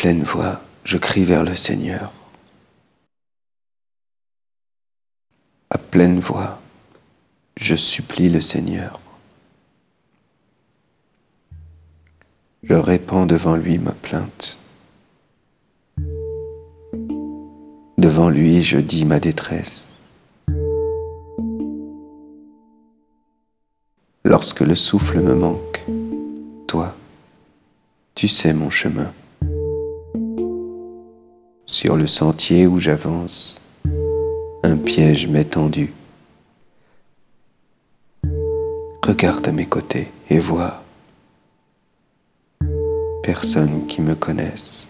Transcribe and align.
pleine 0.00 0.22
voix, 0.22 0.62
je 0.82 0.96
crie 0.96 1.24
vers 1.24 1.44
le 1.44 1.54
Seigneur. 1.54 2.10
À 5.68 5.76
pleine 5.76 6.18
voix, 6.18 6.58
je 7.58 7.74
supplie 7.74 8.30
le 8.30 8.40
Seigneur. 8.40 8.98
Je 12.62 12.72
répands 12.72 13.26
devant 13.26 13.56
lui 13.56 13.76
ma 13.76 13.92
plainte. 13.92 14.56
Devant 17.98 18.30
lui, 18.30 18.62
je 18.62 18.78
dis 18.78 19.04
ma 19.04 19.20
détresse. 19.20 19.86
Lorsque 24.24 24.60
le 24.60 24.74
souffle 24.74 25.20
me 25.20 25.34
manque, 25.34 25.84
toi, 26.66 26.96
tu 28.14 28.28
sais 28.28 28.54
mon 28.54 28.70
chemin. 28.70 29.12
Sur 31.82 31.96
le 31.96 32.06
sentier 32.06 32.66
où 32.66 32.78
j'avance, 32.78 33.58
un 34.62 34.76
piège 34.76 35.26
m'est 35.28 35.46
tendu. 35.46 35.94
Regarde 39.02 39.48
à 39.48 39.52
mes 39.52 39.64
côtés 39.64 40.08
et 40.28 40.38
vois 40.38 40.82
personne 43.22 43.86
qui 43.86 44.02
me 44.02 44.14
connaisse. 44.14 44.88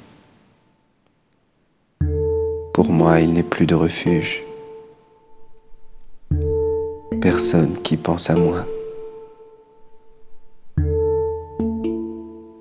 Pour 2.74 2.90
moi, 2.90 3.20
il 3.20 3.34
n'est 3.34 3.44
plus 3.44 3.66
de 3.66 3.76
refuge. 3.76 4.42
Personne 7.20 7.74
qui 7.84 7.96
pense 7.96 8.30
à 8.30 8.34
moi. 8.34 8.66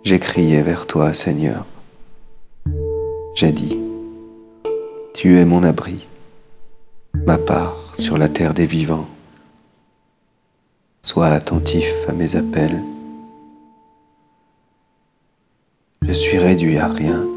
J'ai 0.04 0.20
crié 0.20 0.62
vers 0.62 0.86
toi, 0.86 1.14
Seigneur. 1.14 1.66
J'ai 3.34 3.52
dit, 3.52 3.79
tu 5.22 5.38
es 5.38 5.44
mon 5.44 5.64
abri, 5.64 6.08
ma 7.14 7.38
part 7.38 7.76
sur 7.98 8.18
la 8.18 8.30
terre 8.30 8.54
des 8.54 8.66
vivants. 8.66 9.06
Sois 11.02 11.28
attentif 11.28 11.94
à 12.08 12.14
mes 12.14 12.38
appels. 12.38 12.82
Je 16.04 16.14
suis 16.14 16.38
réduit 16.38 16.78
à 16.78 16.88
rien. 16.88 17.28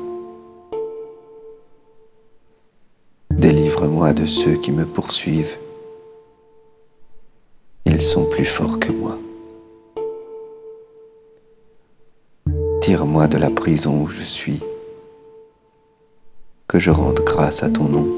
Délivre-moi 3.32 4.12
de 4.12 4.26
ceux 4.26 4.54
qui 4.54 4.70
me 4.70 4.86
poursuivent. 4.86 5.58
Ils 7.84 8.00
sont 8.00 8.26
plus 8.26 8.44
forts 8.44 8.78
que 8.78 8.92
moi. 8.92 9.18
Tire-moi 12.80 13.26
de 13.26 13.38
la 13.38 13.50
prison 13.50 14.02
où 14.02 14.06
je 14.06 14.22
suis, 14.22 14.60
que 16.72 16.78
je 16.78 16.90
rende 16.90 17.20
grâce 17.26 17.62
à 17.62 17.68
ton 17.68 17.84
nom. 17.84 18.08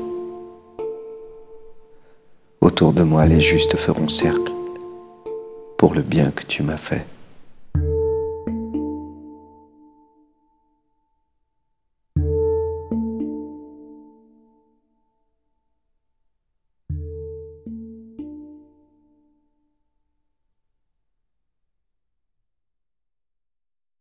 Autour 2.60 2.92
de 2.92 3.02
moi, 3.02 3.26
les 3.26 3.40
justes 3.40 3.76
feront 3.76 4.08
cercle 4.08 4.52
pour 5.76 5.92
le 5.92 6.02
bien 6.02 6.30
que 6.30 6.44
tu 6.44 6.62
m'as 6.62 6.76
fait. 6.76 7.04